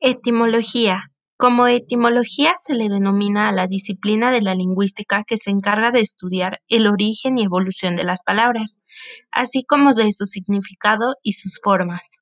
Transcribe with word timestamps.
Etimología. 0.00 1.10
Como 1.36 1.66
etimología 1.66 2.52
se 2.54 2.74
le 2.74 2.88
denomina 2.88 3.48
a 3.48 3.52
la 3.52 3.66
disciplina 3.66 4.30
de 4.30 4.40
la 4.40 4.54
lingüística 4.54 5.24
que 5.26 5.36
se 5.36 5.50
encarga 5.50 5.90
de 5.90 5.98
estudiar 5.98 6.60
el 6.68 6.86
origen 6.86 7.36
y 7.36 7.42
evolución 7.42 7.96
de 7.96 8.04
las 8.04 8.22
palabras, 8.22 8.78
así 9.32 9.64
como 9.64 9.92
de 9.94 10.12
su 10.12 10.26
significado 10.26 11.16
y 11.24 11.32
sus 11.32 11.58
formas. 11.60 12.18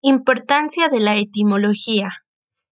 Importancia 0.00 0.88
de 0.88 1.00
la 1.00 1.16
etimología. 1.16 2.24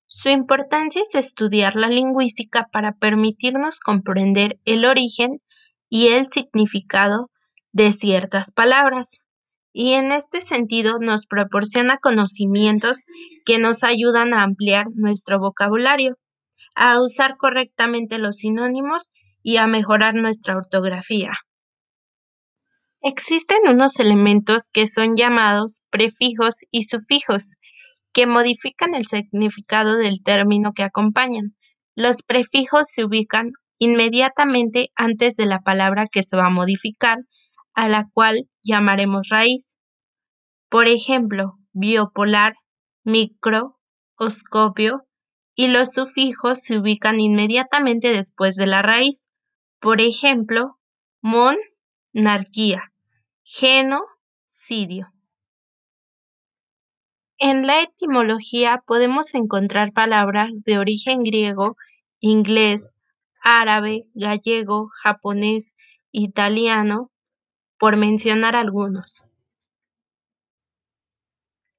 Su 0.06 0.30
importancia 0.30 1.02
es 1.02 1.14
estudiar 1.14 1.76
la 1.76 1.88
lingüística 1.88 2.66
para 2.72 2.92
permitirnos 2.92 3.78
comprender 3.80 4.58
el 4.64 4.86
origen 4.86 5.42
y 5.90 6.08
el 6.08 6.24
significado 6.24 7.30
de 7.72 7.92
ciertas 7.92 8.52
palabras 8.52 9.20
y 9.78 9.92
en 9.92 10.10
este 10.10 10.40
sentido 10.40 10.98
nos 10.98 11.26
proporciona 11.26 11.98
conocimientos 11.98 13.02
que 13.44 13.58
nos 13.58 13.84
ayudan 13.84 14.32
a 14.32 14.42
ampliar 14.42 14.86
nuestro 14.94 15.38
vocabulario, 15.38 16.16
a 16.74 16.98
usar 17.02 17.36
correctamente 17.36 18.18
los 18.18 18.36
sinónimos 18.36 19.10
y 19.42 19.58
a 19.58 19.66
mejorar 19.66 20.14
nuestra 20.14 20.56
ortografía. 20.56 21.32
Existen 23.02 23.68
unos 23.68 24.00
elementos 24.00 24.70
que 24.72 24.86
son 24.86 25.14
llamados 25.14 25.82
prefijos 25.90 26.60
y 26.70 26.84
sufijos, 26.84 27.56
que 28.14 28.26
modifican 28.26 28.94
el 28.94 29.04
significado 29.04 29.98
del 29.98 30.22
término 30.22 30.72
que 30.72 30.84
acompañan. 30.84 31.54
Los 31.94 32.22
prefijos 32.22 32.88
se 32.88 33.04
ubican 33.04 33.50
inmediatamente 33.76 34.88
antes 34.96 35.36
de 35.36 35.44
la 35.44 35.60
palabra 35.60 36.06
que 36.10 36.22
se 36.22 36.34
va 36.34 36.46
a 36.46 36.50
modificar 36.50 37.18
a 37.76 37.88
la 37.88 38.08
cual 38.12 38.48
llamaremos 38.64 39.28
raíz. 39.28 39.78
Por 40.68 40.88
ejemplo, 40.88 41.58
biopolar, 41.72 42.56
microscopio, 43.04 45.06
y 45.54 45.68
los 45.68 45.92
sufijos 45.92 46.62
se 46.62 46.78
ubican 46.78 47.20
inmediatamente 47.20 48.12
después 48.12 48.56
de 48.56 48.66
la 48.66 48.82
raíz. 48.82 49.30
Por 49.78 50.00
ejemplo, 50.00 50.80
monarquía, 51.22 52.92
genocidio. 53.44 55.12
En 57.38 57.66
la 57.66 57.82
etimología 57.82 58.82
podemos 58.86 59.34
encontrar 59.34 59.92
palabras 59.92 60.62
de 60.62 60.78
origen 60.78 61.22
griego, 61.22 61.76
inglés, 62.20 62.96
árabe, 63.42 64.04
gallego, 64.14 64.88
japonés, 65.02 65.74
italiano, 66.10 67.10
por 67.78 67.96
mencionar 67.96 68.56
algunos. 68.56 69.26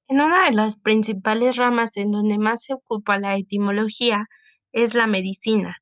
En 0.10 0.22
una 0.22 0.46
de 0.46 0.54
las 0.54 0.78
principales 0.78 1.58
ramas 1.58 1.98
en 1.98 2.12
donde 2.12 2.38
más 2.38 2.64
se 2.64 2.74
ocupa 2.74 3.20
la 3.20 3.36
etimología 3.36 4.28
es 4.72 4.94
la 4.94 5.06
medicina. 5.06 5.78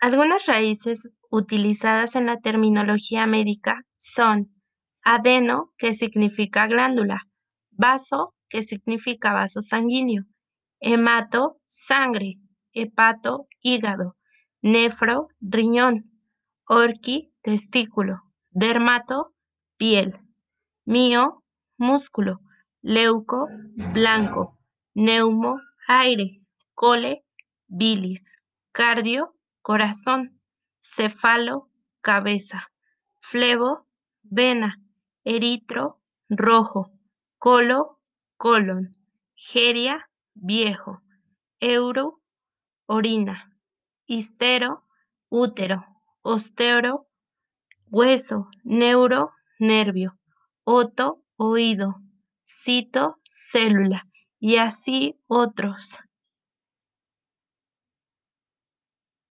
Algunas 0.00 0.46
raíces 0.46 1.08
utilizadas 1.30 2.16
en 2.16 2.26
la 2.26 2.38
terminología 2.38 3.26
médica 3.26 3.82
son 3.96 4.52
adeno, 5.02 5.72
que 5.78 5.94
significa 5.94 6.66
glándula, 6.66 7.22
vaso, 7.70 8.34
que 8.48 8.62
significa 8.62 9.32
vaso 9.32 9.62
sanguíneo, 9.62 10.24
hemato, 10.80 11.60
sangre, 11.66 12.34
hepato, 12.72 13.46
hígado, 13.62 14.16
nefro, 14.60 15.28
riñón, 15.40 16.10
orqui, 16.66 17.32
testículo, 17.42 18.25
dermato, 18.56 19.34
piel, 19.76 20.18
mío, 20.86 21.44
músculo, 21.76 22.40
leuco, 22.80 23.48
blanco, 23.92 24.58
neumo, 24.94 25.60
aire, 25.86 26.40
cole, 26.74 27.22
bilis, 27.66 28.36
cardio, 28.72 29.36
corazón, 29.60 30.40
cefalo, 30.80 31.68
cabeza, 32.00 32.72
flebo, 33.20 33.86
vena, 34.22 34.80
eritro, 35.22 36.00
rojo, 36.30 36.92
colo, 37.36 38.00
colon, 38.38 38.90
geria, 39.34 40.08
viejo, 40.32 41.02
euro, 41.60 42.22
orina, 42.86 43.52
histero, 44.06 44.84
útero, 45.28 45.84
osteoro, 46.22 47.06
hueso, 47.90 48.48
neuro, 48.64 49.32
nervio, 49.58 50.18
oto, 50.64 51.22
oído, 51.36 51.96
cito, 52.44 53.18
célula, 53.28 54.06
y 54.38 54.56
así 54.56 55.18
otros. 55.26 56.00